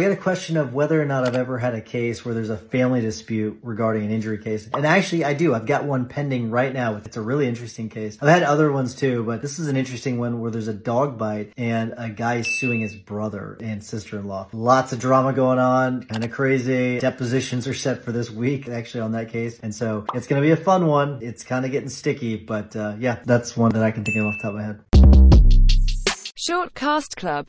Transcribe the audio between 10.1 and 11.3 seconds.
one where there's a dog